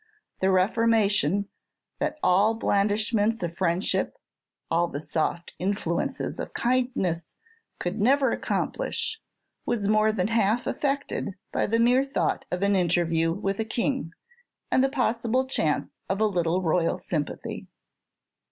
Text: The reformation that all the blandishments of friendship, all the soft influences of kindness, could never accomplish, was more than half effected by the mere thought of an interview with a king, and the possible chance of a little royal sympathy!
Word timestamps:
The 0.39 0.49
reformation 0.49 1.47
that 1.99 2.17
all 2.23 2.55
the 2.55 2.59
blandishments 2.61 3.43
of 3.43 3.55
friendship, 3.55 4.17
all 4.71 4.87
the 4.87 4.99
soft 4.99 5.53
influences 5.59 6.39
of 6.39 6.55
kindness, 6.55 7.29
could 7.77 8.01
never 8.01 8.31
accomplish, 8.31 9.19
was 9.63 9.87
more 9.87 10.11
than 10.11 10.29
half 10.29 10.65
effected 10.65 11.35
by 11.51 11.67
the 11.67 11.77
mere 11.77 12.03
thought 12.03 12.45
of 12.49 12.63
an 12.63 12.75
interview 12.75 13.31
with 13.31 13.59
a 13.59 13.63
king, 13.63 14.11
and 14.71 14.83
the 14.83 14.89
possible 14.89 15.45
chance 15.45 15.99
of 16.09 16.19
a 16.19 16.25
little 16.25 16.63
royal 16.63 16.97
sympathy! 16.97 17.67